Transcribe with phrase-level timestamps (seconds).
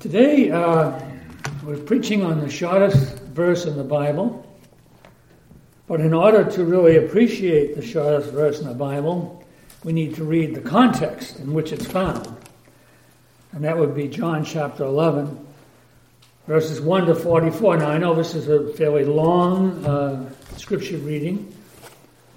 [0.00, 0.96] Today, uh,
[1.64, 4.46] we're preaching on the shortest verse in the Bible.
[5.88, 9.44] But in order to really appreciate the shortest verse in the Bible,
[9.82, 12.32] we need to read the context in which it's found.
[13.50, 15.44] And that would be John chapter 11,
[16.46, 17.78] verses 1 to 44.
[17.78, 21.52] Now, I know this is a fairly long uh, scripture reading,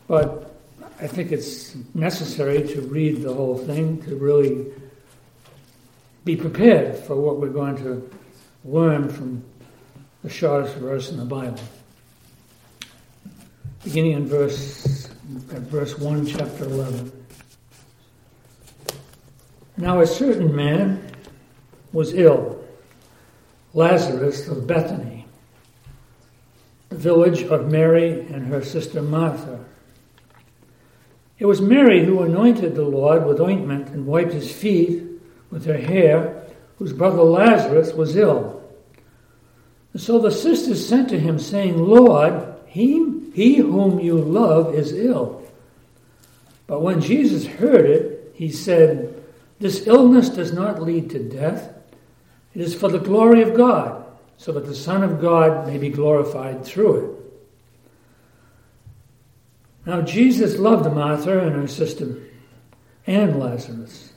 [0.07, 0.55] but
[0.99, 4.65] I think it's necessary to read the whole thing to really
[6.23, 8.09] be prepared for what we're going to
[8.63, 9.43] learn from
[10.23, 11.59] the shortest verse in the Bible.
[13.83, 15.09] Beginning in verse
[15.51, 17.11] at verse 1, chapter 11.
[19.77, 21.11] Now a certain man
[21.91, 22.63] was ill,
[23.73, 25.25] Lazarus of Bethany,
[26.89, 29.65] the village of Mary and her sister Martha.
[31.39, 35.10] It was Mary who anointed the Lord with ointment and wiped his feet
[35.51, 36.43] with her hair,
[36.79, 38.63] whose brother Lazarus was ill.
[39.93, 44.93] And so the sisters sent to him, saying, Lord, he, he whom you love is
[44.93, 45.45] ill.
[46.67, 49.21] But when Jesus heard it, he said,
[49.59, 51.73] This illness does not lead to death.
[52.55, 54.05] It is for the glory of God,
[54.37, 57.17] so that the Son of God may be glorified through it.
[59.85, 62.17] Now, Jesus loved Martha and her sister
[63.07, 64.10] and Lazarus.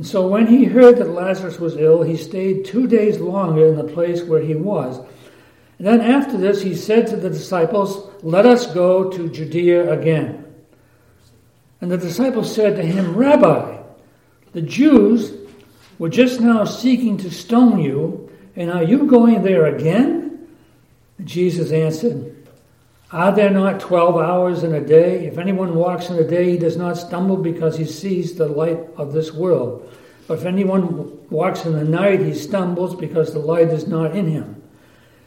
[0.00, 3.76] And so when he heard that Lazarus was ill, he stayed two days longer in
[3.76, 4.96] the place where he was.
[5.76, 10.54] And then after this, he said to the disciples, Let us go to Judea again.
[11.82, 13.76] And the disciples said to him, Rabbi,
[14.52, 15.34] the Jews
[15.98, 20.48] were just now seeking to stone you, and are you going there again?
[21.24, 22.39] Jesus answered,
[23.12, 25.26] Are there not twelve hours in a day?
[25.26, 28.78] If anyone walks in a day, he does not stumble because he sees the light
[28.96, 29.92] of this world.
[30.28, 34.28] But if anyone walks in the night, he stumbles because the light is not in
[34.28, 34.62] him.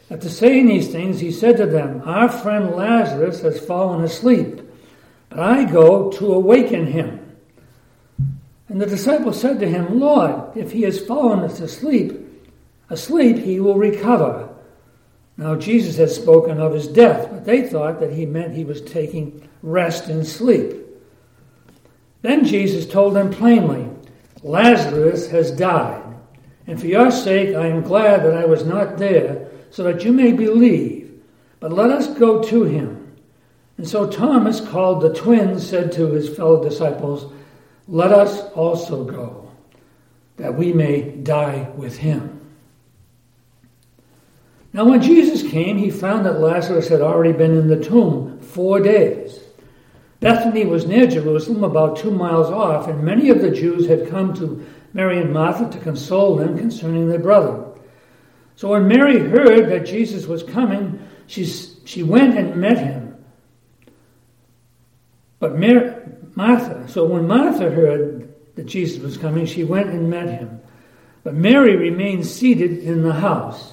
[0.10, 4.62] After saying these things, he said to them, Our friend Lazarus has fallen asleep,
[5.28, 7.36] but I go to awaken him.
[8.70, 12.14] And the disciples said to him, Lord, if he has fallen asleep,
[12.90, 14.53] asleep, he will recover.
[15.38, 18.82] Now Jesus had spoken of his death, but they thought that he meant he was
[18.82, 20.76] taking rest and sleep.
[22.22, 23.90] Then Jesus told them plainly,
[24.44, 26.02] Lazarus has died.
[26.68, 30.14] And for your sake, I am glad that I was not there, so that you
[30.14, 31.22] may believe.
[31.60, 33.16] But let us go to him.
[33.78, 37.34] And so Thomas, called the twin, said to his fellow disciples,
[37.88, 39.52] Let us also go,
[40.38, 42.33] that we may die with him.
[44.74, 48.80] Now, when Jesus came, he found that Lazarus had already been in the tomb four
[48.80, 49.40] days.
[50.20, 54.34] Bethany was near Jerusalem, about two miles off, and many of the Jews had come
[54.36, 57.66] to Mary and Martha to console them concerning their brother.
[58.56, 63.24] So when Mary heard that Jesus was coming, she, she went and met him.
[65.40, 65.94] But Mary,
[66.36, 70.62] Martha, so when Martha heard that Jesus was coming, she went and met him.
[71.24, 73.73] But Mary remained seated in the house.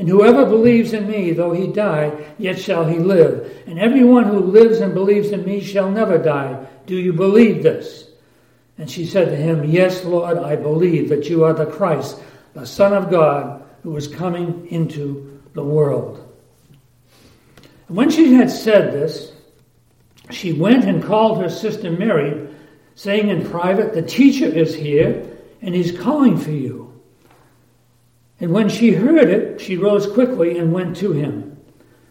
[0.00, 3.64] And whoever believes in me, though he die, yet shall he live.
[3.66, 6.66] And everyone who lives and believes in me shall never die.
[6.86, 8.08] Do you believe this?
[8.78, 12.18] And she said to him, Yes, Lord, I believe that you are the Christ,
[12.54, 16.26] the Son of God, who is coming into the world.
[17.88, 19.34] And when she had said this,
[20.30, 22.48] she went and called her sister Mary,
[22.94, 26.89] saying in private, The teacher is here, and he's calling for you.
[28.40, 31.58] And when she heard it, she rose quickly and went to him.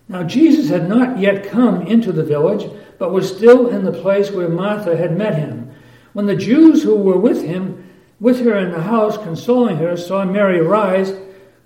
[0.08, 4.32] Now Jesus had not yet come into the village, but was still in the place
[4.32, 5.72] where Martha had met him.
[6.14, 7.90] When the Jews who were with him,
[8.20, 11.14] with her in the house, consoling her, saw Mary rise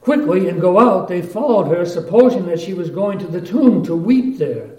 [0.02, 3.84] quickly and go out, they followed her, supposing that she was going to the tomb
[3.86, 4.70] to weep there.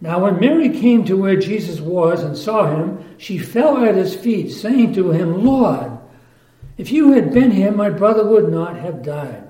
[0.00, 4.14] Now, when Mary came to where Jesus was and saw him, she fell at his
[4.14, 5.95] feet, saying to him, Lord,
[6.76, 9.44] if you had been here, my brother would not have died.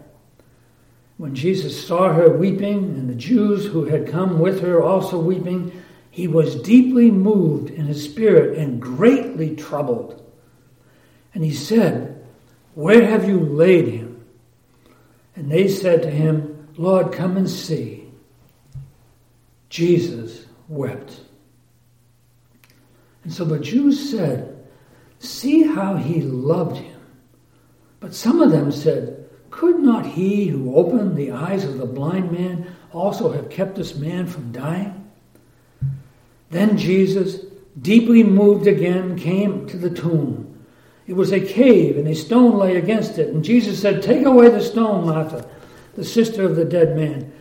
[1.16, 5.82] When Jesus saw her weeping, and the Jews who had come with her also weeping,
[6.10, 10.22] he was deeply moved in his spirit and greatly troubled.
[11.34, 12.24] And he said,
[12.74, 14.24] Where have you laid him?
[15.34, 18.10] And they said to him, Lord, come and see.
[19.68, 21.20] Jesus wept.
[23.24, 24.66] And so the Jews said,
[25.18, 26.95] See how he loved him.
[28.00, 32.32] But some of them said, Could not he who opened the eyes of the blind
[32.32, 35.10] man also have kept this man from dying?
[36.50, 37.44] Then Jesus,
[37.80, 40.64] deeply moved again, came to the tomb.
[41.06, 43.28] It was a cave, and a stone lay against it.
[43.28, 45.48] And Jesus said, Take away the stone, Martha,
[45.94, 47.32] the sister of the dead man.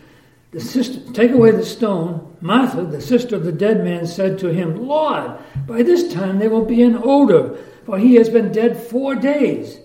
[0.52, 2.36] The sister, take away the stone.
[2.40, 5.32] Martha, the sister of the dead man, said to him, Lord,
[5.66, 9.78] by this time there will be an odor, for he has been dead four days.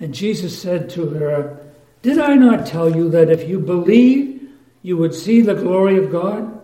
[0.00, 1.58] And Jesus said to her,
[2.02, 4.48] Did I not tell you that if you believe,
[4.82, 6.60] you would see the glory of God?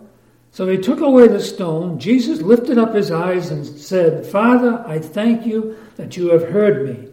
[0.53, 1.99] So they took away the stone.
[1.99, 6.87] Jesus lifted up his eyes and said, Father, I thank you that you have heard
[6.87, 7.09] me.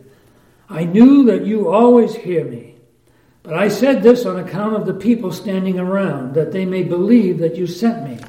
[0.70, 2.76] I knew that you always hear me.
[3.44, 7.38] But I said this on account of the people standing around, that they may believe
[7.38, 8.20] that you sent me.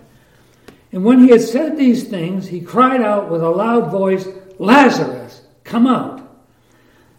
[0.93, 5.43] And when he had said these things, he cried out with a loud voice, Lazarus,
[5.65, 6.18] come out.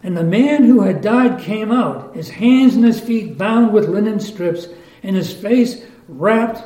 [0.02, 3.88] And the man who had died came out, his hands and his feet bound with
[3.88, 4.66] linen strips,
[5.02, 6.64] and his face wrapped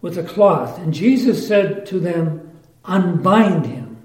[0.00, 0.78] with a cloth.
[0.78, 3.98] And Jesus said to them, Unbind him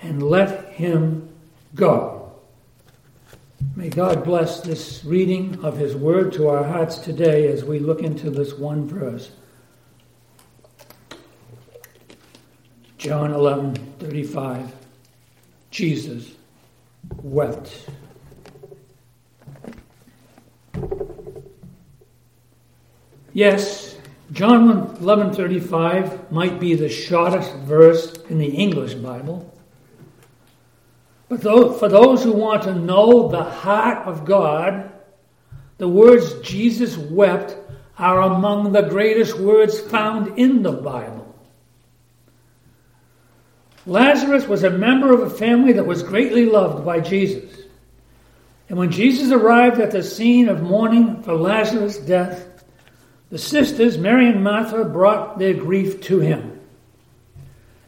[0.00, 1.28] and let him
[1.74, 2.32] go.
[3.74, 8.02] May God bless this reading of his word to our hearts today as we look
[8.02, 9.32] into this one verse.
[12.98, 14.72] John 11 35.
[15.70, 16.30] Jesus
[17.22, 17.88] wept.
[23.34, 23.96] Yes,
[24.30, 29.52] John 11:35 might be the shortest verse in the English Bible.
[31.28, 34.88] But for those who want to know the heart of God,
[35.78, 37.56] the words Jesus wept
[37.98, 41.34] are among the greatest words found in the Bible.
[43.84, 47.62] Lazarus was a member of a family that was greatly loved by Jesus.
[48.68, 52.53] And when Jesus arrived at the scene of mourning for Lazarus' death,
[53.34, 56.60] the sisters, Mary and Martha, brought their grief to him.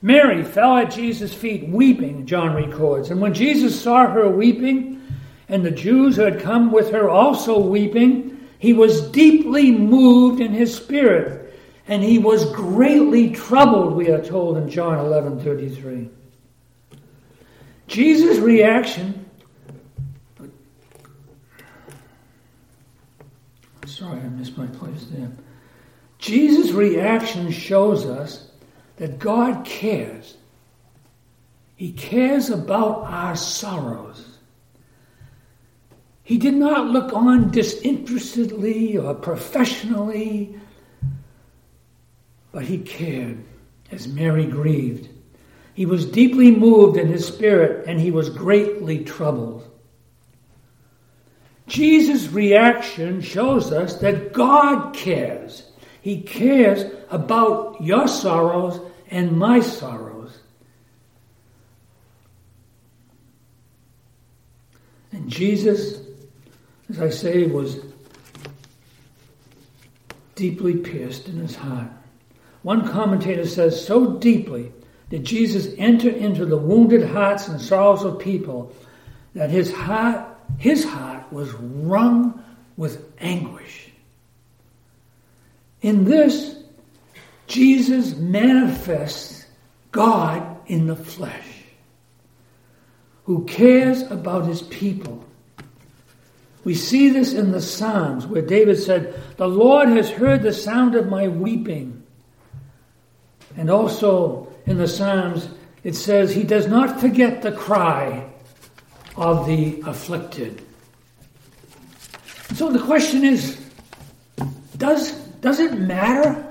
[0.03, 3.11] Mary fell at Jesus' feet weeping, John records.
[3.11, 5.01] And when Jesus saw her weeping,
[5.49, 10.53] and the Jews who had come with her also weeping, he was deeply moved in
[10.53, 11.57] his spirit,
[11.87, 16.11] and he was greatly troubled, we are told in John 11 33.
[17.87, 19.26] Jesus' reaction
[23.87, 25.31] Sorry, I missed my place there.
[26.19, 28.51] Jesus' reaction shows us
[28.97, 30.37] that God cares.
[31.77, 34.39] He cares about our sorrows.
[36.25, 40.59] He did not look on disinterestedly or professionally,
[42.51, 43.39] but he cared
[43.93, 45.09] as Mary grieved.
[45.75, 49.71] He was deeply moved in his spirit and he was greatly troubled.
[51.67, 55.71] Jesus' reaction shows us that God cares.
[56.01, 58.81] He cares about your sorrows
[59.11, 60.39] and my sorrows.
[65.13, 66.01] And Jesus,
[66.89, 67.81] as I say, was
[70.35, 71.91] deeply pierced in his heart.
[72.63, 74.73] One commentator says, so deeply
[75.09, 78.73] did Jesus enter into the wounded hearts and sorrows of people
[79.35, 82.43] that his heart his heart was wrung
[82.77, 83.91] with anguish.
[85.83, 86.57] In this,
[87.47, 89.47] Jesus manifests
[89.93, 91.47] God in the flesh,
[93.25, 95.25] who cares about his people.
[96.65, 100.97] We see this in the Psalms where David said, The Lord has heard the sound
[100.97, 102.03] of my weeping.
[103.57, 105.49] And also in the Psalms,
[105.85, 108.29] it says, He does not forget the cry
[109.17, 110.66] of the afflicted.
[112.57, 113.61] So the question is
[114.79, 116.43] does, does it matter?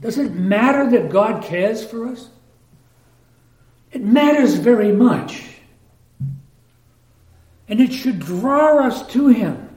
[0.00, 2.28] Does it matter that God cares for us?
[3.90, 5.42] It matters very much.
[7.66, 9.70] And it should draw us to Him.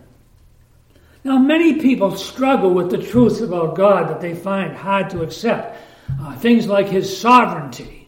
[1.24, 5.76] Now, many people struggle with the truth about God that they find hard to accept.
[6.22, 8.08] Uh, things like His sovereignty,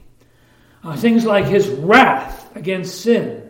[0.84, 3.49] uh, things like His wrath against sin,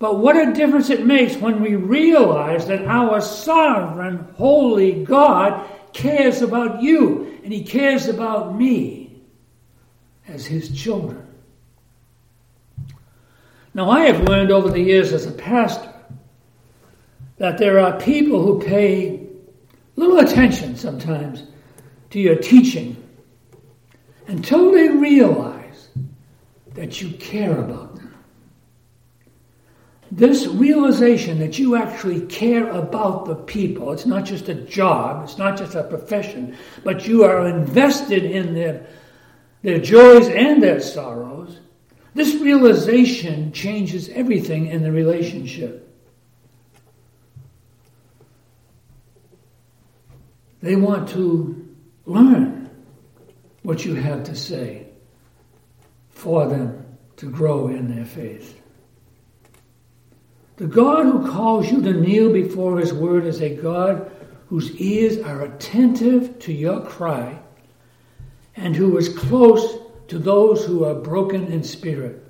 [0.00, 6.40] but what a difference it makes when we realize that our sovereign, holy God cares
[6.40, 9.20] about you and He cares about me
[10.26, 11.26] as His children.
[13.74, 15.92] Now, I have learned over the years as a pastor
[17.36, 19.28] that there are people who pay
[19.96, 21.44] little attention sometimes
[22.08, 22.96] to your teaching
[24.28, 25.88] until they realize
[26.72, 27.89] that you care about.
[30.12, 35.38] This realization that you actually care about the people, it's not just a job, it's
[35.38, 38.86] not just a profession, but you are invested in their,
[39.62, 41.60] their joys and their sorrows,
[42.14, 45.86] this realization changes everything in the relationship.
[50.60, 51.68] They want to
[52.04, 52.68] learn
[53.62, 54.88] what you have to say
[56.10, 56.84] for them
[57.16, 58.59] to grow in their faith.
[60.60, 64.12] The God who calls you to kneel before his word is a God
[64.50, 67.40] whose ears are attentive to your cry
[68.56, 72.22] and who is close to those who are broken in spirit.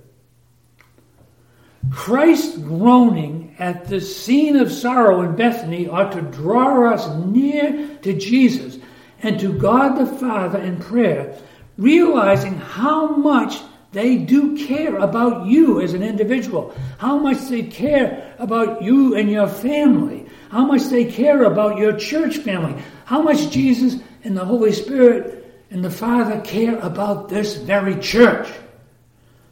[1.90, 8.16] Christ's groaning at the scene of sorrow in Bethany ought to draw us near to
[8.16, 8.78] Jesus
[9.24, 11.36] and to God the Father in prayer,
[11.76, 13.60] realizing how much
[13.92, 19.30] they do care about you as an individual, how much they care about you and
[19.30, 24.44] your family, how much they care about your church family, how much Jesus and the
[24.44, 28.48] Holy Spirit and the Father care about this very church.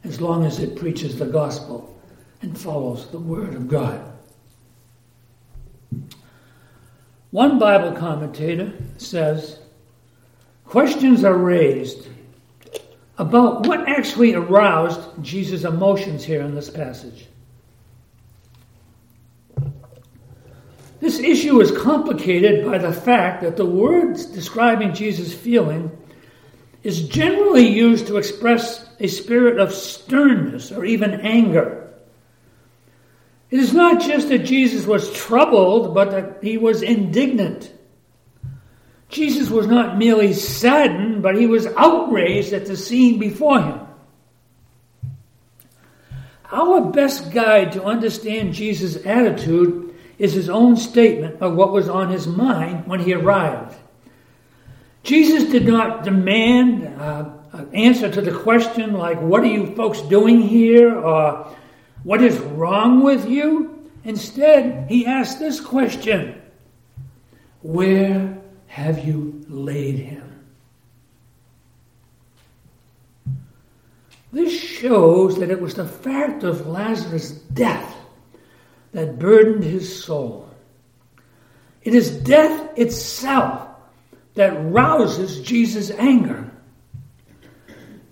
[0.04, 1.98] As long as it preaches the gospel
[2.40, 4.00] and follows the Word of God.
[7.30, 9.58] One Bible commentator says
[10.64, 12.06] questions are raised
[13.18, 17.26] about what actually aroused Jesus' emotions here in this passage.
[21.00, 25.90] This issue is complicated by the fact that the words describing Jesus' feeling
[26.82, 31.92] is generally used to express a spirit of sternness or even anger.
[33.50, 37.72] It is not just that Jesus was troubled, but that he was indignant.
[39.08, 43.80] Jesus was not merely saddened, but he was outraged at the scene before him.
[46.50, 52.10] Our best guide to understand Jesus' attitude is his own statement of what was on
[52.10, 53.76] his mind when he arrived.
[55.02, 60.00] Jesus did not demand uh, an answer to the question like, What are you folks
[60.02, 60.94] doing here?
[60.94, 61.54] or
[62.02, 63.90] What is wrong with you?
[64.04, 66.40] Instead, he asked this question
[67.62, 68.37] Where
[68.78, 70.24] have you laid him?
[74.32, 77.96] This shows that it was the fact of Lazarus' death
[78.92, 80.48] that burdened his soul.
[81.82, 83.68] It is death itself
[84.34, 86.48] that rouses Jesus' anger.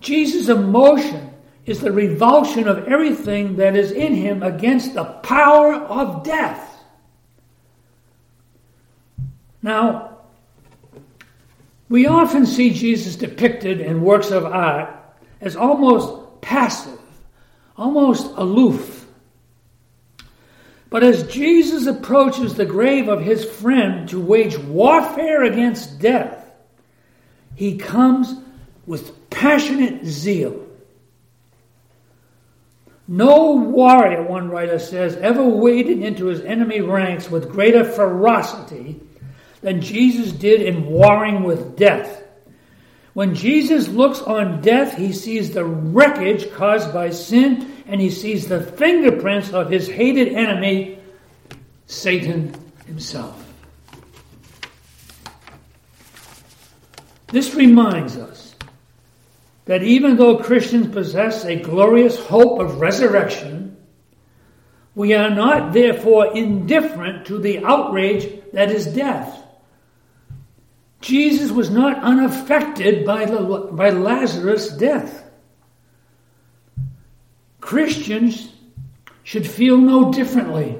[0.01, 1.29] Jesus' emotion
[1.65, 6.77] is the revulsion of everything that is in him against the power of death.
[9.61, 10.16] Now,
[11.89, 14.93] we often see Jesus depicted in works of art
[15.39, 16.99] as almost passive,
[17.77, 19.05] almost aloof.
[20.89, 26.49] But as Jesus approaches the grave of his friend to wage warfare against death,
[27.55, 28.33] he comes
[28.85, 30.65] with passionate zeal.
[33.07, 38.99] No warrior, one writer says, ever waded into his enemy ranks with greater ferocity
[39.61, 42.23] than Jesus did in warring with death.
[43.13, 48.47] When Jesus looks on death, he sees the wreckage caused by sin and he sees
[48.47, 50.99] the fingerprints of his hated enemy,
[51.87, 52.53] Satan
[52.85, 53.43] himself.
[57.27, 58.55] This reminds us
[59.65, 63.77] that even though Christians possess a glorious hope of resurrection,
[64.95, 69.43] we are not therefore indifferent to the outrage that is death.
[71.01, 75.23] Jesus was not unaffected by, the, by Lazarus' death.
[77.61, 78.51] Christians
[79.23, 80.79] should feel no differently.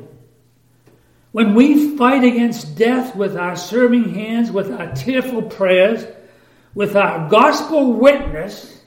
[1.33, 6.05] When we fight against death with our serving hands, with our tearful prayers,
[6.73, 8.81] with our gospel witness,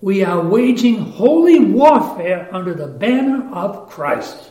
[0.00, 4.50] we are waging holy warfare under the banner of Christ.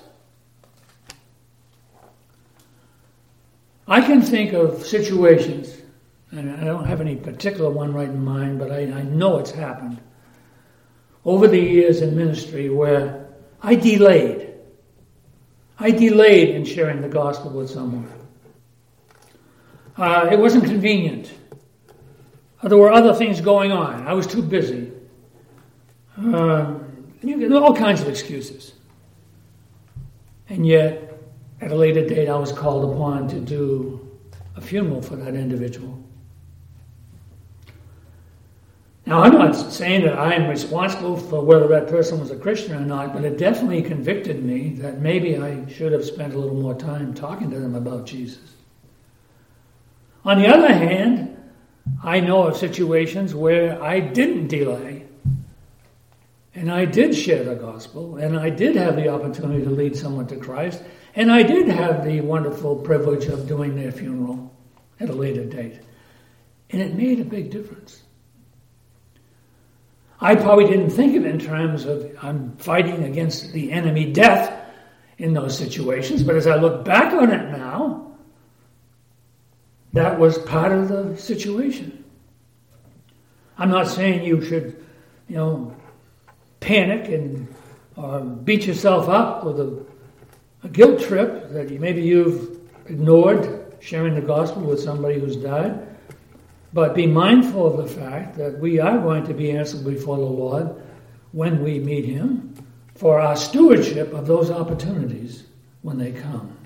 [3.88, 5.76] I can think of situations,
[6.32, 9.52] and I don't have any particular one right in mind, but I, I know it's
[9.52, 10.00] happened
[11.26, 13.28] over the years in ministry where
[13.62, 14.54] I delayed.
[15.80, 18.10] I delayed in sharing the gospel with someone.
[19.98, 21.32] Uh, it wasn't convenient.
[22.62, 24.08] Uh, there were other things going on.
[24.08, 24.92] I was too busy.
[26.18, 26.76] Uh,
[27.22, 28.74] you get all kinds of excuses.
[30.50, 31.03] And yet,
[31.64, 34.12] at a later date, I was called upon to do
[34.56, 36.04] a funeral for that individual.
[39.06, 42.86] Now, I'm not saying that I'm responsible for whether that person was a Christian or
[42.86, 46.76] not, but it definitely convicted me that maybe I should have spent a little more
[46.76, 48.54] time talking to them about Jesus.
[50.24, 51.38] On the other hand,
[52.02, 55.03] I know of situations where I didn't delay
[56.56, 60.28] and I did share the gospel and I did have the opportunity to lead someone
[60.28, 60.84] to Christ
[61.16, 64.52] and I did have the wonderful privilege of doing their funeral
[65.00, 65.80] at a later date.
[66.72, 68.02] And it made a big difference.
[70.20, 74.60] I probably didn't think of it in terms of I'm fighting against the enemy death
[75.18, 78.16] in those situations, but as I look back on it now,
[79.92, 82.04] that was part of the situation.
[83.58, 84.84] I'm not saying you should,
[85.28, 85.76] you know,
[86.64, 87.48] panic and
[87.96, 89.86] or beat yourself up with a,
[90.64, 95.88] a guilt trip that maybe you've ignored sharing the gospel with somebody who's died.
[96.72, 100.24] But be mindful of the fact that we are going to be answered before the
[100.24, 100.82] Lord
[101.32, 102.56] when we meet Him
[102.96, 105.44] for our stewardship of those opportunities
[105.82, 106.58] when they come.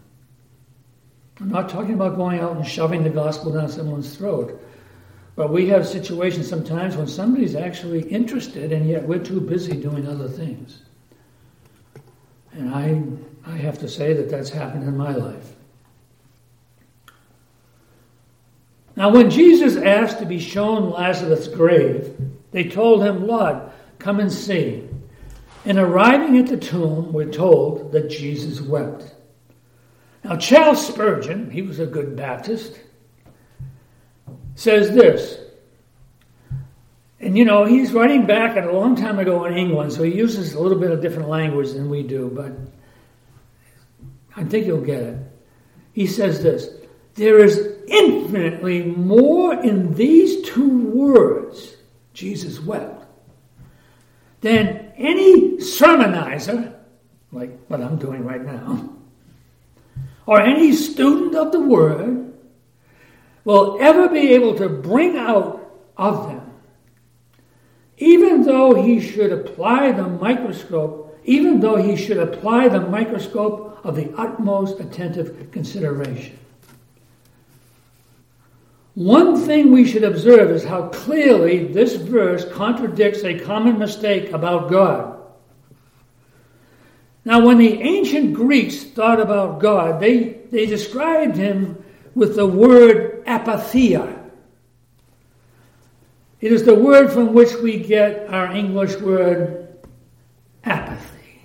[1.41, 4.61] I'm not talking about going out and shoving the gospel down someone's throat.
[5.37, 10.07] But we have situations sometimes when somebody's actually interested and yet we're too busy doing
[10.07, 10.81] other things.
[12.53, 13.03] And I,
[13.45, 15.53] I have to say that that's happened in my life.
[18.95, 22.15] Now, when Jesus asked to be shown Lazarus' grave,
[22.49, 23.61] they told him, Lord,
[23.99, 24.89] come and see.
[25.65, 29.13] And arriving at the tomb, we're told that Jesus wept.
[30.23, 32.79] Now, Charles Spurgeon, he was a good Baptist,
[34.57, 35.37] says this.
[37.19, 40.13] And you know, he's writing back at a long time ago in England, so he
[40.13, 42.51] uses a little bit of different language than we do, but
[44.35, 45.17] I think you'll get it.
[45.93, 46.69] He says this
[47.13, 51.75] There is infinitely more in these two words,
[52.13, 53.05] Jesus wept,
[54.41, 56.73] than any sermonizer,
[57.31, 58.89] like what I'm doing right now,
[60.25, 62.27] or any student of the Word
[63.47, 66.51] will ever be able to bring out of them.
[67.97, 73.95] Even though he should apply the microscope, even though he should apply the microscope of
[73.95, 76.37] the utmost attentive consideration.
[78.95, 84.69] One thing we should observe is how clearly this verse contradicts a common mistake about
[84.69, 85.21] God.
[87.23, 91.81] Now, when the ancient Greeks thought about God, they, they described him
[92.17, 94.27] with the word apatheia.
[96.41, 99.77] It is the word from which we get our English word
[100.63, 101.41] apathy,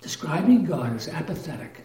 [0.00, 1.82] describing God as apathetic.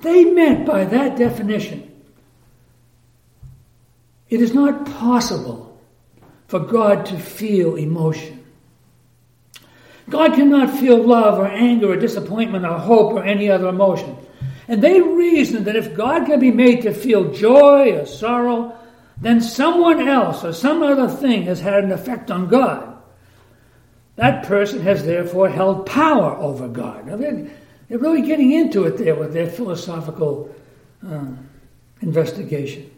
[0.00, 1.90] They meant by that definition,
[4.28, 5.80] it is not possible
[6.46, 8.44] for God to feel emotion.
[10.10, 14.18] God cannot feel love or anger or disappointment or hope or any other emotion.
[14.66, 18.76] And they reasoned that if God can be made to feel joy or sorrow,
[19.20, 22.90] then someone else or some other thing has had an effect on God.
[24.16, 27.06] That person has therefore held power over God.
[27.06, 30.54] Now, they're really getting into it there with their philosophical
[31.06, 31.26] uh,
[32.00, 32.90] investigation.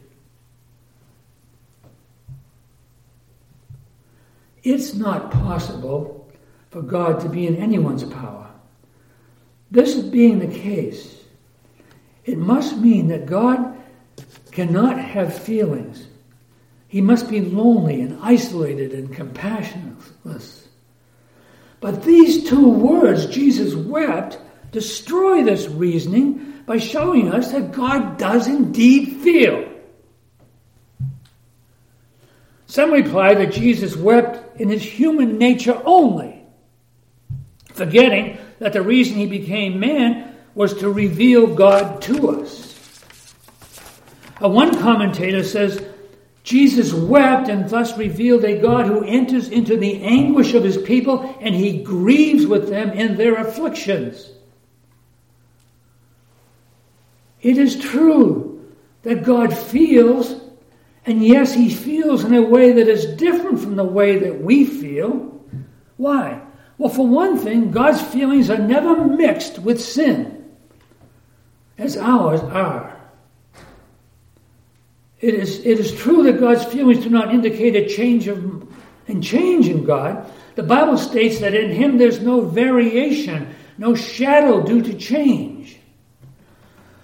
[4.63, 6.29] It's not possible
[6.71, 8.51] for God to be in anyone's power.
[9.71, 11.23] This being the case,
[12.27, 13.77] it must mean that God
[14.51, 16.07] cannot have feelings.
[16.89, 20.67] He must be lonely and isolated and compassionless.
[21.81, 24.39] But these two words, Jesus wept,
[24.73, 29.71] destroy this reasoning by showing us that God does indeed feel.
[32.67, 36.43] Some reply that Jesus wept in his human nature only,
[37.73, 42.75] forgetting that the reason he became man was to reveal God to us.
[44.43, 45.81] Uh, one commentator says
[46.43, 51.37] Jesus wept and thus revealed a God who enters into the anguish of his people
[51.41, 54.33] and he grieves with them in their afflictions.
[57.41, 60.35] It is true that God feels,
[61.05, 64.65] and yes, He feels in a way that is different from the way that we
[64.65, 65.41] feel.
[65.97, 66.41] Why?
[66.77, 70.46] Well, for one thing, God's feelings are never mixed with sin,
[71.79, 72.97] as ours are.
[75.21, 78.67] It is, it is true that God's feelings do not indicate a change of
[79.09, 80.31] and change in God.
[80.57, 85.79] The Bible states that in Him there's no variation, no shadow due to change.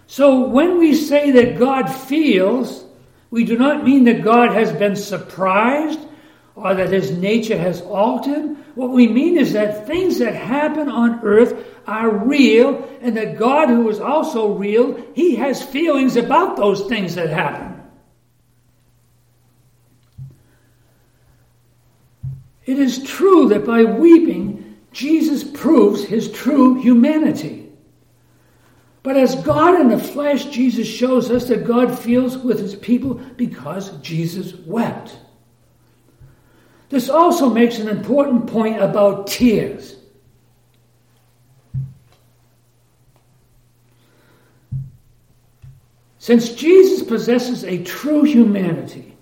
[0.07, 2.85] So when we say that God feels,
[3.31, 6.01] we do not mean that God has been surprised
[6.55, 8.57] or that his nature has altered.
[8.75, 13.69] What we mean is that things that happen on earth are real and that God,
[13.69, 17.83] who is also real, he has feelings about those things that happen.
[22.65, 27.71] It is true that by weeping, Jesus proves his true humanity.
[29.03, 33.15] But as God in the flesh, Jesus shows us that God feels with his people
[33.37, 35.19] because Jesus wept.
[36.89, 39.97] This also makes an important point about tears.
[46.23, 49.17] Since Jesus possesses a true humanity,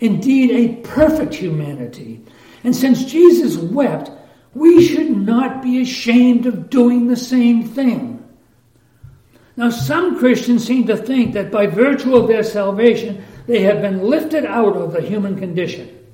[0.00, 2.20] indeed a perfect humanity,
[2.64, 4.10] and since Jesus wept,
[4.52, 8.28] we should not be ashamed of doing the same thing.
[9.56, 14.02] Now, some Christians seem to think that by virtue of their salvation, they have been
[14.02, 16.04] lifted out of the human condition.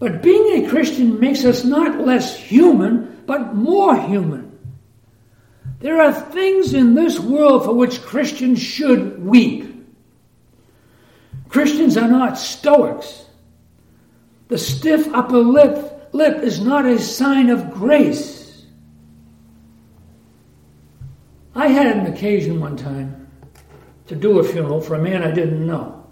[0.00, 4.45] But being a Christian makes us not less human, but more human.
[5.78, 9.72] There are things in this world for which Christians should weep.
[11.48, 13.24] Christians are not Stoics.
[14.48, 18.64] The stiff upper lip, lip is not a sign of grace.
[21.54, 23.28] I had an occasion one time
[24.06, 26.04] to do a funeral for a man I didn't know.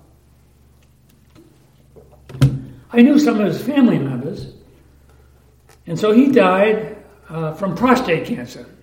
[2.91, 4.53] I knew some of his family members,
[5.87, 6.97] and so he died
[7.29, 8.74] uh, from prostate cancer.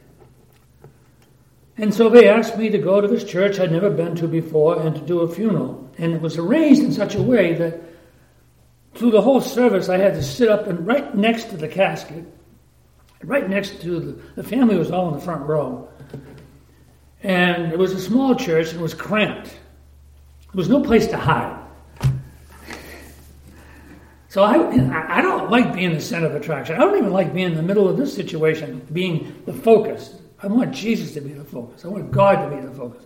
[1.81, 4.79] And so they asked me to go to this church I'd never been to before
[4.79, 5.89] and to do a funeral.
[5.97, 7.81] And it was arranged in such a way that
[8.93, 12.23] through the whole service, I had to sit up and right next to the casket,
[13.23, 15.89] right next to the, the family was all in the front row.
[17.23, 19.47] And it was a small church and it was cramped.
[19.47, 21.65] There was no place to hide.
[24.29, 26.75] So I, I don't like being the center of attraction.
[26.75, 30.21] I don't even like being in the middle of this situation, being the focus.
[30.43, 31.85] I want Jesus to be the focus.
[31.85, 33.03] I want God to be the focus.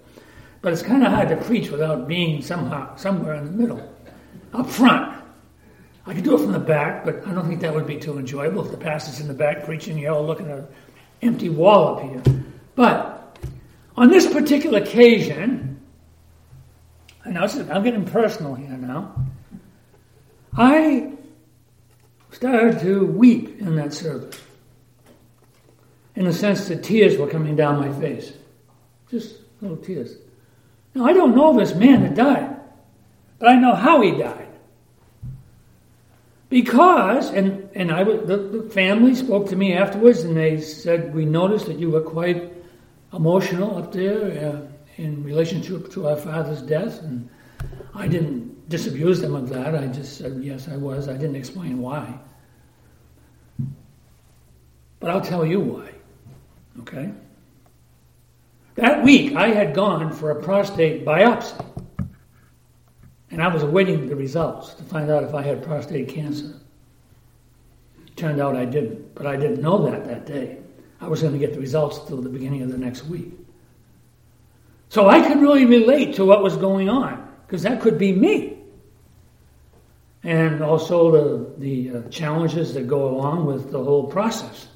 [0.62, 3.96] But it's kind of hard to preach without being somehow somewhere in the middle,
[4.54, 5.24] up front.
[6.08, 8.18] I could do it from the back, but I don't think that would be too
[8.18, 10.68] enjoyable if the pastor's in the back preaching, you're all looking at an
[11.22, 12.22] empty wall up here.
[12.76, 13.38] But
[13.98, 15.80] on this particular occasion,
[17.26, 19.16] I know I'm getting personal here now.
[20.56, 21.12] I
[22.32, 24.40] started to weep in that service,
[26.16, 28.34] in the sense that tears were coming down my face,
[29.10, 30.18] just little tears.
[30.94, 32.56] Now I don't know this man that died,
[33.40, 34.46] but I know how he died.
[36.50, 41.26] Because, and, and I the, the family spoke to me afterwards and they said, We
[41.26, 42.54] noticed that you were quite
[43.12, 44.62] emotional up there uh,
[44.98, 47.02] in relationship to our father's death.
[47.02, 47.30] And
[47.94, 49.76] I didn't disabuse them of that.
[49.76, 51.10] I just said, Yes, I was.
[51.10, 52.20] I didn't explain why.
[55.00, 55.95] But I'll tell you why.
[56.82, 57.12] Okay?
[58.76, 61.66] That week, I had gone for a prostate biopsy.
[63.32, 66.54] And I was awaiting the results to find out if I had prostate cancer.
[68.16, 70.60] Turned out I didn't, but I didn't know that that day.
[71.02, 73.34] I was going to get the results till the beginning of the next week.
[74.90, 78.58] So I could really relate to what was going on, because that could be me.
[80.24, 84.68] And also the, the uh, challenges that go along with the whole process.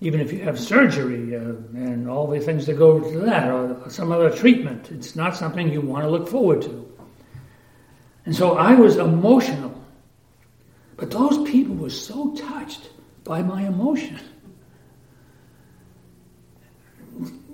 [0.00, 3.88] Even if you have surgery uh, and all the things that go to that, or
[3.88, 6.92] some other treatment, it's not something you want to look forward to.
[8.26, 9.80] And so I was emotional.
[10.96, 12.90] But those people were so touched
[13.24, 14.20] by my emotion.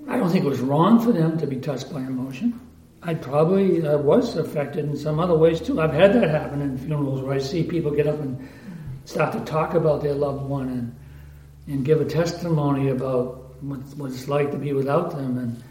[0.07, 2.59] I don't think it was wrong for them to be touched by emotion.
[3.03, 5.81] I probably uh, was affected in some other ways too.
[5.81, 8.47] I've had that happen in funerals where I see people get up and
[9.05, 10.95] start to talk about their loved one and,
[11.67, 15.37] and give a testimony about what, what it's like to be without them.
[15.37, 15.63] And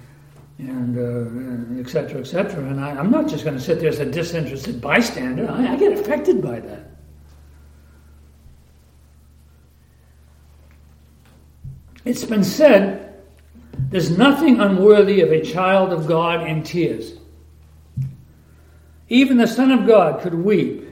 [0.69, 2.63] and uh, cetera, et cetera.
[2.65, 5.51] And I, am not just going to sit there as a disinterested bystander.
[5.51, 6.91] I, I get affected by that.
[12.05, 13.23] It's been said
[13.73, 17.15] there's nothing unworthy of a child of God in tears.
[19.09, 20.90] Even the Son of God could weep.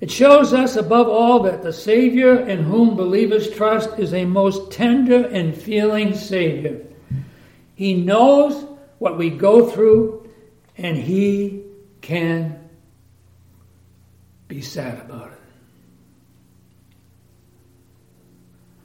[0.00, 4.72] It shows us, above all, that the Savior in whom believers trust is a most
[4.72, 6.86] tender and feeling Savior.
[7.74, 8.66] He knows
[8.98, 10.30] what we go through,
[10.78, 11.64] and He
[12.00, 12.68] can
[14.48, 15.38] be sad about it.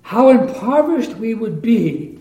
[0.02, 2.20] How impoverished we would be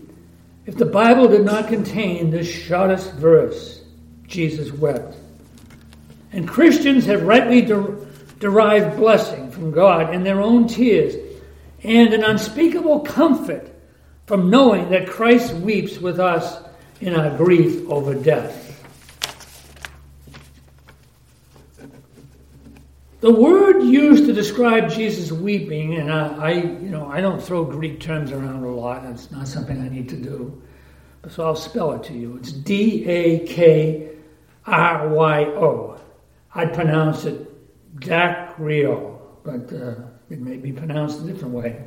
[0.65, 3.83] if the Bible did not contain this shortest verse
[4.25, 5.15] Jesus wept.
[6.31, 7.94] And Christians have rightly der-
[8.45, 11.15] derived blessing from God in their own tears
[11.81, 13.67] and an unspeakable comfort
[14.27, 16.61] from knowing that Christ weeps with us
[17.01, 18.61] in our grief over death.
[23.21, 27.65] The word used to describe Jesus weeping, and I, I, you know, I don't throw
[27.65, 29.01] Greek terms around a lot.
[29.01, 30.61] That's not something I need to do.
[31.29, 32.37] So I'll spell it to you.
[32.37, 34.11] It's D A K
[34.67, 35.99] R Y O.
[36.53, 37.54] I'd pronounce it
[37.99, 39.95] Dakryo, but uh,
[40.29, 41.83] it may be pronounced a different way.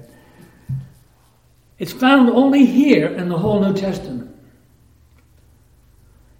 [1.78, 4.34] It's found only here in the whole New Testament.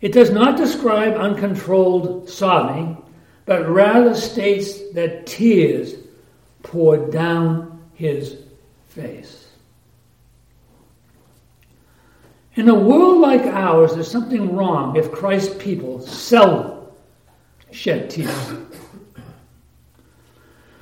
[0.01, 3.03] It does not describe uncontrolled sobbing,
[3.47, 5.95] but rather states that tears
[6.63, 8.37] poured down his
[8.89, 9.49] face.
[12.55, 16.87] In a world like ours, there's something wrong if Christ's people seldom
[17.71, 18.51] shed tears.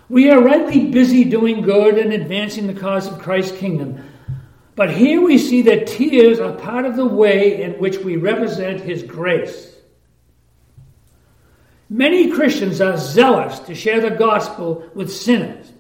[0.09, 4.05] We are rightly busy doing good and advancing the cause of Christ's kingdom.
[4.77, 8.81] But here we see that tears are part of the way in which we represent
[8.81, 9.75] His grace.
[11.89, 15.73] Many Christians are zealous to share the gospel with sinners.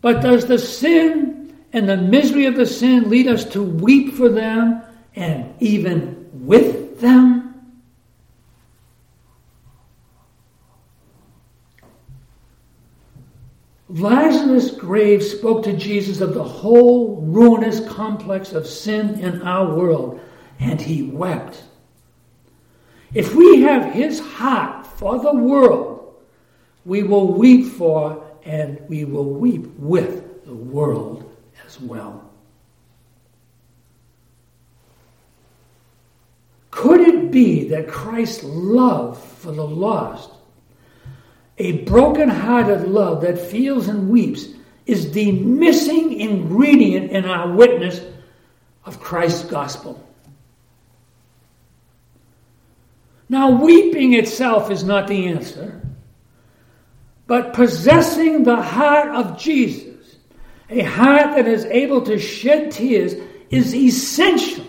[0.00, 4.28] But does the sin and the misery of the sin lead us to weep for
[4.28, 4.82] them
[5.16, 7.47] and even with them?
[13.88, 20.20] Lazarus' grave spoke to Jesus of the whole ruinous complex of sin in our world,
[20.60, 21.62] and he wept.
[23.14, 26.16] If we have his heart for the world,
[26.84, 31.34] we will weep for and we will weep with the world
[31.66, 32.30] as well.
[36.70, 40.30] Could it be that Christ's love for the lost
[41.58, 44.46] a broken-hearted love that feels and weeps
[44.86, 48.00] is the missing ingredient in our witness
[48.84, 50.04] of Christ's gospel.
[53.28, 55.82] Now, weeping itself is not the answer,
[57.26, 60.16] but possessing the heart of Jesus,
[60.70, 63.14] a heart that is able to shed tears,
[63.50, 64.64] is essential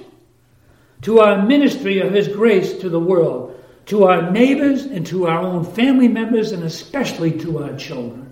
[1.04, 3.49] to our ministry of His grace to the world
[3.89, 8.32] to our neighbors and to our own family members, and especially to our children.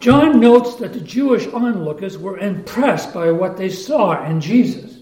[0.00, 4.98] John notes that the Jewish onlookers were impressed by what they saw in Jesus.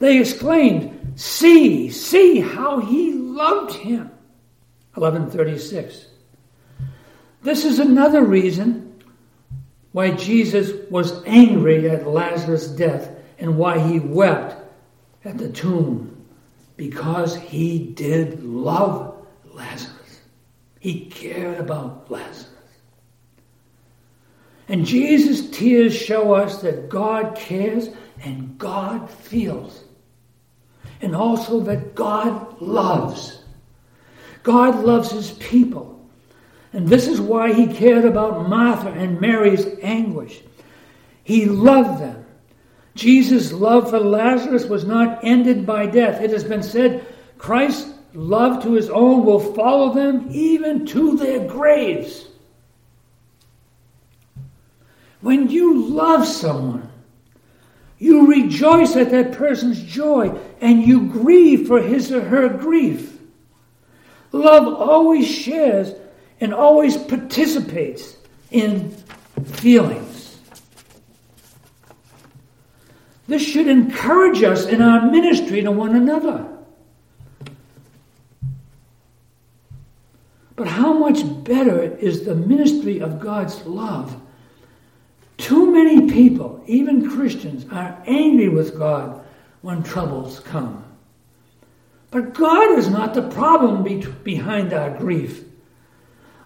[0.00, 4.10] They exclaimed, See, see how he loved him.
[4.94, 6.06] 1136.
[7.42, 8.92] This is another reason
[9.92, 14.63] why Jesus was angry at Lazarus' death and why he wept
[15.24, 16.14] at the tomb
[16.76, 20.20] because he did love Lazarus.
[20.80, 22.50] He cared about Lazarus.
[24.68, 27.88] And Jesus' tears show us that God cares
[28.22, 29.84] and God feels.
[31.00, 33.42] And also that God loves.
[34.42, 35.90] God loves his people.
[36.72, 40.40] And this is why he cared about Martha and Mary's anguish.
[41.22, 42.23] He loved them.
[42.94, 46.20] Jesus' love for Lazarus was not ended by death.
[46.20, 47.06] It has been said
[47.38, 52.28] Christ's love to his own will follow them even to their graves.
[55.20, 56.90] When you love someone,
[57.98, 63.18] you rejoice at that person's joy and you grieve for his or her grief.
[64.32, 65.94] Love always shares
[66.40, 68.16] and always participates
[68.50, 68.90] in
[69.44, 70.03] feelings.
[73.26, 76.46] This should encourage us in our ministry to one another.
[80.56, 84.20] But how much better is the ministry of God's love?
[85.36, 89.24] Too many people, even Christians, are angry with God
[89.62, 90.84] when troubles come.
[92.10, 95.44] But God is not the problem be- behind our grief.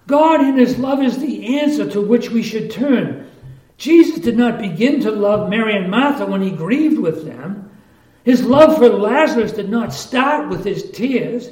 [0.07, 3.28] God, in His love, is the answer to which we should turn
[3.79, 7.71] Jesus did not begin to love Mary and Martha when he grieved with them.
[8.25, 11.49] His love for Lazarus did not start with his tears,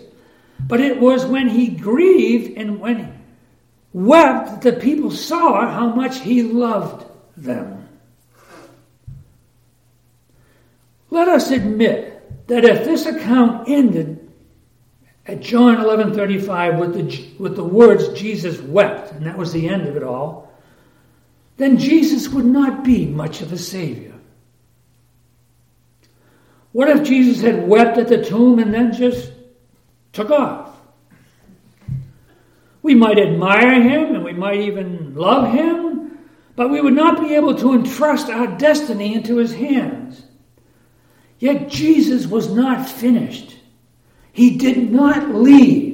[0.60, 3.12] but it was when he grieved and when he
[3.92, 7.88] wept that the people saw how much he loved them.
[11.08, 14.28] Let us admit that if this account ended
[15.26, 19.86] at John 11:35 with the with the words Jesus wept and that was the end
[19.86, 20.45] of it all,
[21.56, 24.14] then Jesus would not be much of a Savior.
[26.72, 29.32] What if Jesus had wept at the tomb and then just
[30.12, 30.76] took off?
[32.82, 36.18] We might admire him and we might even love him,
[36.54, 40.22] but we would not be able to entrust our destiny into his hands.
[41.38, 43.56] Yet Jesus was not finished.
[44.32, 45.85] He did not leave.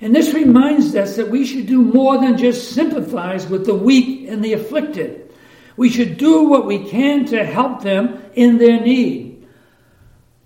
[0.00, 4.28] And this reminds us that we should do more than just sympathize with the weak
[4.28, 5.32] and the afflicted.
[5.76, 9.46] We should do what we can to help them in their need.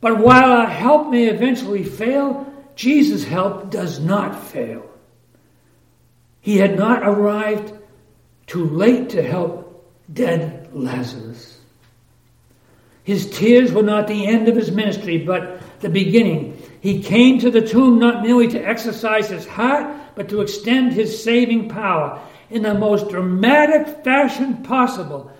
[0.00, 4.84] But while our help may eventually fail, Jesus' help does not fail.
[6.40, 7.72] He had not arrived
[8.46, 11.58] too late to help dead Lazarus.
[13.04, 16.60] His tears were not the end of his ministry, but the beginning.
[16.80, 21.22] He came to the tomb not merely to exercise his heart, but to extend his
[21.22, 25.30] saving power in the most dramatic fashion possible.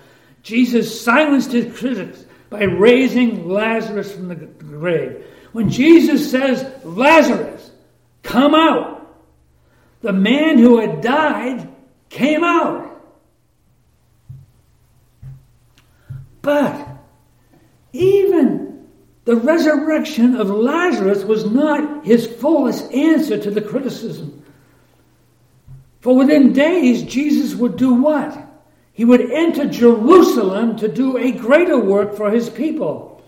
[0.43, 5.25] Jesus silenced his critics by raising Lazarus from the grave.
[5.51, 7.71] When Jesus says, Lazarus,
[8.21, 9.17] come out,
[10.01, 11.67] the man who had died
[12.09, 13.01] came out.
[16.43, 16.87] But
[17.93, 18.54] even
[19.25, 24.43] the resurrection of Lazarus was not his fullest answer to the criticism.
[26.01, 28.37] For within days, Jesus would do what?
[28.93, 33.23] He would enter Jerusalem to do a greater work for his people.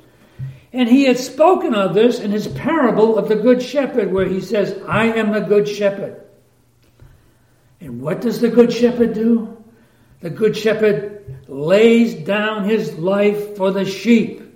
[0.72, 4.40] And he had spoken of this in his parable of the Good Shepherd, where he
[4.40, 6.22] says, I am the Good Shepherd.
[7.82, 9.64] And what does the Good Shepherd do?
[10.22, 14.47] The Good Shepherd lays down his life for the sheep.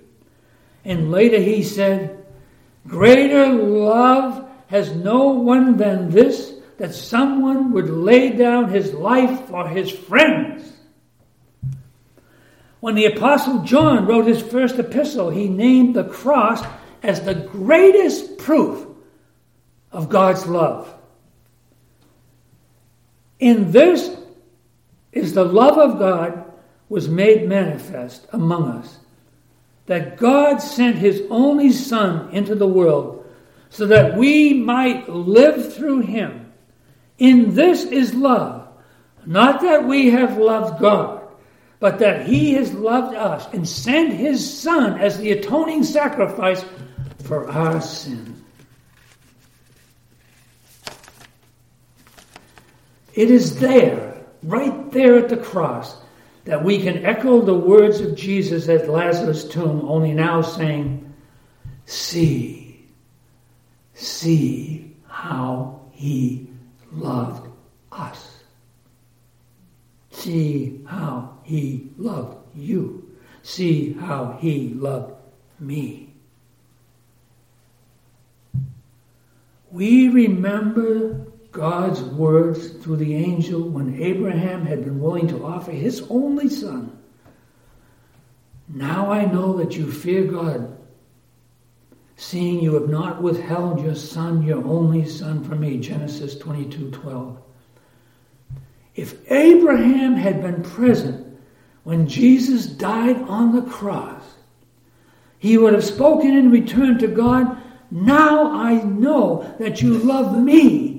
[0.84, 2.24] And later he said,
[2.86, 9.68] Greater love has no one than this, that someone would lay down his life for
[9.68, 10.72] his friends.
[12.80, 16.64] When the Apostle John wrote his first epistle, he named the cross
[17.02, 18.86] as the greatest proof
[19.92, 20.92] of God's love.
[23.38, 24.16] In this
[25.12, 26.52] is the love of God
[26.88, 28.98] was made manifest among us,
[29.92, 33.30] that God sent his only Son into the world
[33.68, 36.50] so that we might live through him
[37.18, 38.66] in this is love,
[39.26, 41.22] not that we have loved God,
[41.78, 46.64] but that He has loved us and sent His Son as the atoning sacrifice
[47.22, 48.42] for our sin.
[53.14, 56.01] It is there, right there at the cross,
[56.44, 61.14] that we can echo the words of Jesus at Lazarus' tomb, only now saying,
[61.86, 62.86] See,
[63.94, 66.48] see how he
[66.90, 67.48] loved
[67.90, 68.38] us.
[70.10, 73.10] See how he loved you.
[73.42, 75.14] See how he loved
[75.58, 76.12] me.
[79.70, 86.02] We remember God's words through the angel when Abraham had been willing to offer his
[86.08, 86.98] only son.
[88.68, 90.78] Now I know that you fear God
[92.16, 95.78] seeing you have not withheld your son, your only son, from me.
[95.78, 97.38] Genesis 22 12.
[98.94, 101.38] If Abraham had been present
[101.84, 104.22] when Jesus died on the cross,
[105.38, 107.60] he would have spoken in return to God,
[107.90, 110.91] Now I know that you love me,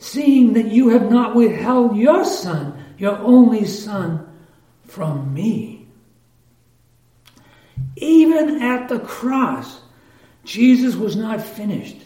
[0.00, 4.26] seeing that you have not withheld your son, your only son,
[4.84, 5.86] from me.
[7.96, 9.80] Even at the cross,
[10.42, 11.98] Jesus was not finished.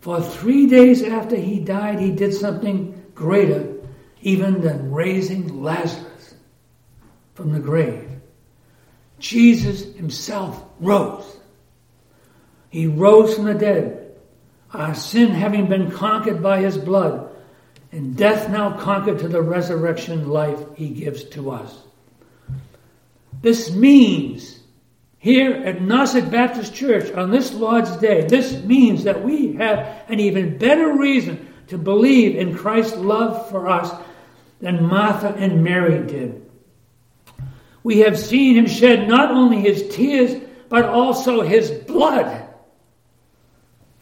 [0.00, 3.72] For three days after he died, he did something greater
[4.20, 6.34] even than raising Lazarus
[7.34, 8.08] from the grave.
[9.18, 11.36] Jesus himself rose.
[12.68, 14.01] He rose from the dead,
[14.72, 17.28] our sin having been conquered by his blood,
[17.90, 21.76] and death now conquered to the resurrection life he gives to us.
[23.42, 24.60] This means
[25.18, 30.20] here at Nauset Baptist Church on this Lord's Day, this means that we have an
[30.20, 33.92] even better reason to believe in Christ's love for us
[34.60, 36.50] than Martha and Mary did.
[37.84, 42.41] We have seen him shed not only his tears, but also his blood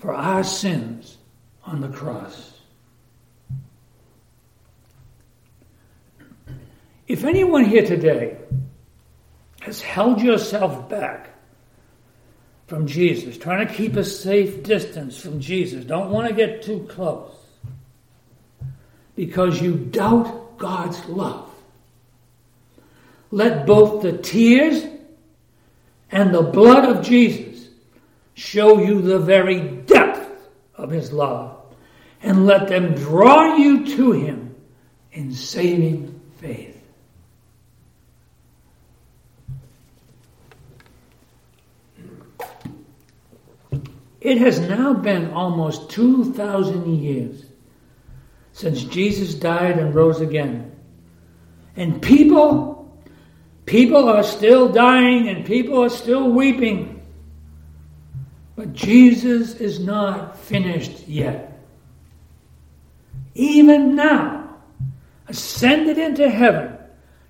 [0.01, 1.19] for our sins
[1.65, 2.55] on the cross.
[7.07, 8.39] If anyone here today
[9.61, 11.29] has held yourself back
[12.67, 16.87] from Jesus, trying to keep a safe distance from Jesus, don't want to get too
[16.89, 17.35] close
[19.17, 21.51] because you doubt God's love.
[23.33, 24.85] Let both the tears
[26.11, 27.50] and the blood of Jesus
[28.35, 31.57] show you the very depth of his love
[32.23, 34.55] and let them draw you to him
[35.13, 36.77] in saving faith.
[44.21, 47.45] It has now been almost 2,000 years
[48.53, 50.73] since Jesus died and rose again.
[51.77, 53.01] And people,
[53.65, 56.90] people are still dying and people are still weeping.
[58.57, 61.63] But Jesus is not finished yet.
[63.35, 64.57] Even now,
[65.29, 66.77] ascended into heaven,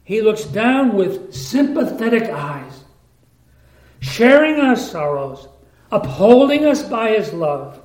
[0.02, 2.84] he looks down with sympathetic eyes,
[4.00, 5.46] sharing our sorrows
[5.92, 7.80] upholding us by his love.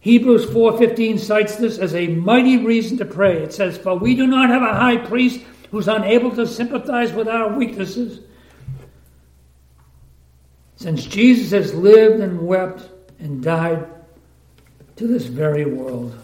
[0.00, 3.42] Hebrews 4:15 cites this as a mighty reason to pray.
[3.42, 7.28] It says, "For we do not have a high priest who's unable to sympathize with
[7.28, 8.20] our weaknesses,
[10.80, 13.84] since Jesus has lived and wept and died
[14.96, 16.14] to this very world."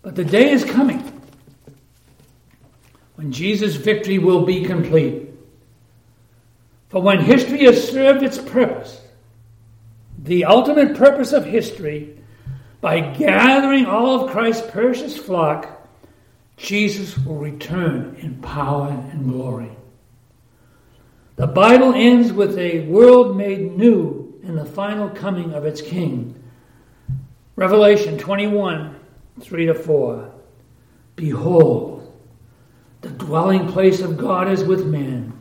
[0.00, 1.02] But the day is coming
[3.16, 5.28] when Jesus' victory will be complete.
[6.88, 9.02] For when history has served its purpose,
[10.18, 12.16] the ultimate purpose of history,
[12.80, 15.86] by gathering all of Christ's precious flock,
[16.56, 19.72] Jesus will return in power and glory.
[21.40, 26.34] The Bible ends with a world made new in the final coming of its King.
[27.56, 28.94] Revelation 21
[29.40, 30.34] 3 to 4.
[31.16, 32.14] Behold,
[33.00, 35.32] the dwelling place of God is with men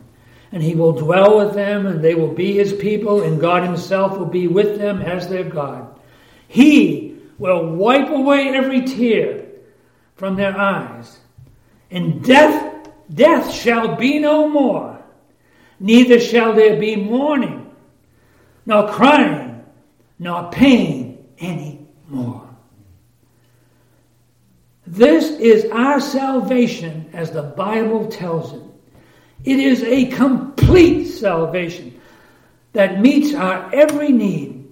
[0.54, 4.18] and he will dwell with them, and they will be his people, and God himself
[4.18, 6.00] will be with them as their God.
[6.48, 9.46] He will wipe away every tear
[10.16, 11.20] from their eyes,
[11.92, 14.99] and death, death shall be no more,
[15.80, 17.74] neither shall there be mourning,
[18.66, 19.64] nor crying,
[20.18, 22.48] nor pain any more.
[24.86, 28.64] This is our salvation as the Bible tells it.
[29.44, 32.00] It is a complete salvation
[32.74, 34.68] that meets our every need.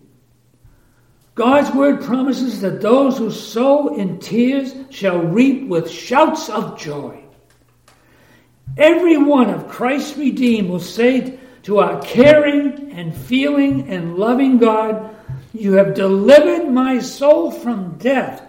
[1.35, 7.23] God's word promises that those who sow in tears shall reap with shouts of joy.
[8.75, 15.15] Every one of Christ's redeemed will say to our caring and feeling and loving God,
[15.53, 18.41] You have delivered my soul from death,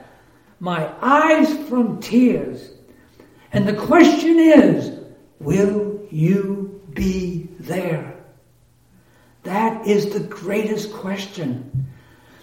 [0.61, 2.71] my eyes from tears.
[3.53, 4.99] And the question is,
[5.41, 8.15] will you be there?
[9.45, 11.87] That is the greatest question.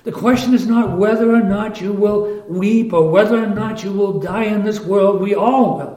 [0.04, 3.92] The question is not whether or not you will weep or whether or not you
[3.92, 5.22] will die in this world.
[5.22, 5.95] We all will.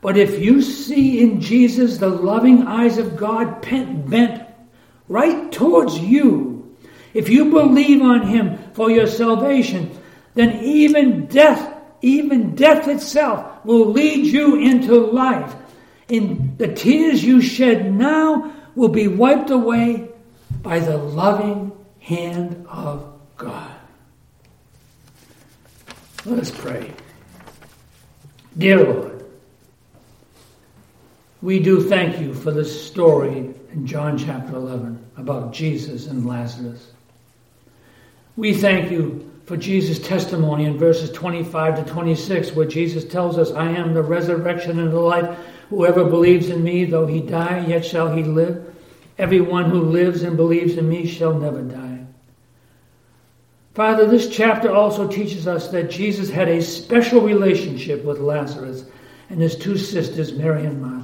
[0.00, 4.42] But if you see in Jesus the loving eyes of God bent
[5.08, 6.76] right towards you,
[7.12, 9.90] if you believe on Him for your salvation,
[10.34, 15.54] then even death, even death itself, will lead you into life
[16.10, 20.08] in the tears you shed now will be wiped away
[20.62, 23.70] by the loving hand of God.
[26.26, 26.92] Let us pray.
[28.58, 29.09] Dear Lord,
[31.42, 36.92] we do thank you for this story in John chapter 11 about Jesus and Lazarus.
[38.36, 43.52] We thank you for Jesus' testimony in verses 25 to 26, where Jesus tells us,
[43.52, 45.38] I am the resurrection and the life.
[45.70, 48.74] Whoever believes in me, though he die, yet shall he live.
[49.18, 52.04] Everyone who lives and believes in me shall never die.
[53.74, 58.84] Father, this chapter also teaches us that Jesus had a special relationship with Lazarus
[59.30, 60.99] and his two sisters, Mary and Martha.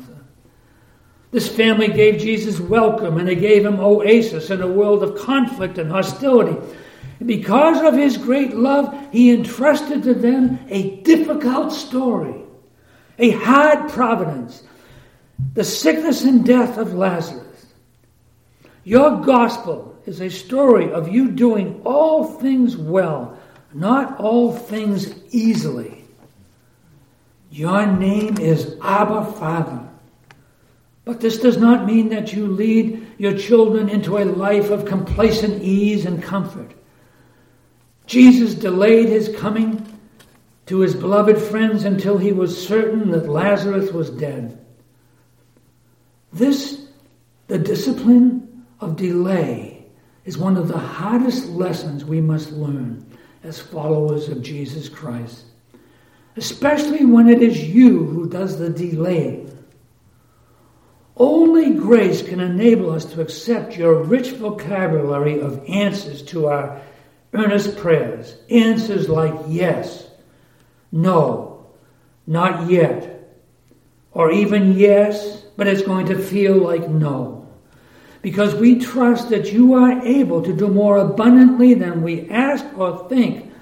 [1.31, 5.79] This family gave Jesus welcome and they gave him oasis in a world of conflict
[5.79, 6.57] and hostility.
[7.24, 12.43] Because of his great love, he entrusted to them a difficult story
[13.18, 14.62] a hard providence,
[15.55, 17.66] the sickness and death of Lazarus.
[18.85, 23.39] Your gospel is a story of you doing all things well,
[23.72, 26.05] not all things easily.
[27.51, 29.86] Your name is Abba Father.
[31.07, 35.63] But this does not mean that you lead your children into a life of complacent
[35.63, 36.73] ease and comfort.
[38.07, 39.87] Jesus delayed his coming
[40.67, 44.59] to his beloved friends until he was certain that Lazarus was dead.
[46.33, 46.89] This,
[47.47, 49.87] the discipline of delay,
[50.25, 53.07] is one of the hardest lessons we must learn
[53.45, 55.45] as followers of Jesus Christ,
[56.35, 59.56] especially when it is you who does the delaying.
[61.17, 66.83] Only grace can enable us to accept your rich vocabulary of answers to our
[67.33, 68.37] earnest prayers.
[68.51, 70.07] Answers like yes,
[70.93, 71.67] no,
[72.27, 73.35] not yet,
[74.12, 77.49] or even yes, but it's going to feel like no.
[78.21, 83.09] Because we trust that you are able to do more abundantly than we ask or
[83.09, 83.53] think.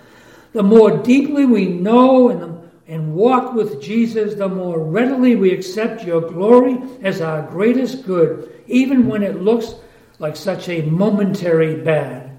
[0.52, 2.53] The more deeply we know and the
[2.87, 8.62] and walk with Jesus, the more readily we accept your glory as our greatest good,
[8.66, 9.74] even when it looks
[10.18, 12.39] like such a momentary bad.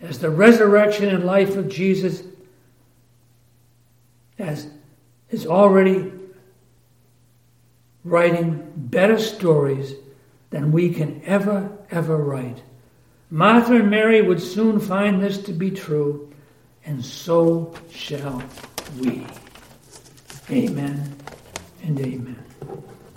[0.00, 2.22] As the resurrection and life of Jesus
[4.38, 4.68] as
[5.30, 6.12] is already
[8.04, 9.94] writing better stories
[10.50, 12.62] than we can ever, ever write.
[13.30, 16.31] Martha and Mary would soon find this to be true
[16.84, 18.42] and so shall
[18.98, 19.26] we.
[20.50, 21.16] Amen
[21.82, 22.51] and amen.